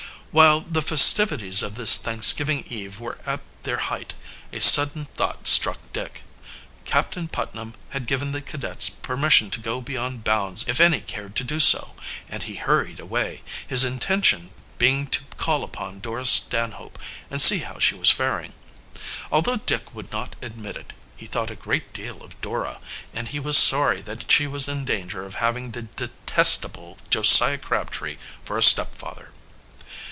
While 0.33 0.61
the 0.61 0.81
festivities 0.81 1.61
of 1.61 1.75
this 1.75 1.97
Thanksgiving 1.97 2.63
Eve 2.69 3.01
were 3.01 3.17
at 3.25 3.41
their 3.63 3.75
height, 3.91 4.13
a 4.53 4.61
sudden 4.61 5.03
thought 5.03 5.45
struck 5.45 5.91
Dick. 5.91 6.23
Captain 6.85 7.27
Putnam 7.27 7.73
had 7.89 8.07
given 8.07 8.31
the 8.31 8.41
cadets 8.41 8.89
permission 8.89 9.51
to 9.51 9.59
go 9.59 9.81
beyond 9.81 10.23
bounds 10.23 10.63
if 10.69 10.79
any 10.79 11.01
cared 11.01 11.35
to 11.35 11.43
do 11.43 11.59
so, 11.59 11.95
and 12.29 12.43
he 12.43 12.55
hurried 12.55 13.01
away, 13.01 13.41
his 13.67 13.83
intention 13.83 14.51
being 14.77 15.05
to 15.07 15.25
call 15.35 15.65
upon 15.65 15.99
Dora 15.99 16.25
Stanhope 16.25 16.97
and 17.29 17.41
see 17.41 17.59
how 17.59 17.77
she 17.77 17.95
was 17.95 18.09
faring. 18.09 18.53
Although 19.33 19.57
Dick 19.57 19.93
would 19.93 20.13
not 20.13 20.37
admit 20.41 20.77
it, 20.77 20.93
he 21.17 21.25
thought 21.25 21.51
a 21.51 21.57
great 21.57 21.91
deal 21.91 22.23
of 22.23 22.39
Dora, 22.39 22.79
and 23.13 23.27
he 23.27 23.39
was 23.41 23.57
sorry 23.57 24.01
that 24.03 24.31
she 24.31 24.47
was 24.47 24.69
in 24.69 24.85
danger 24.85 25.25
of 25.25 25.35
having 25.35 25.71
the 25.71 25.81
detestable 25.81 26.99
Josiah 27.09 27.57
Crabtree 27.57 28.15
for 28.45 28.57
a 28.57 28.63
stepfather. 28.63 29.31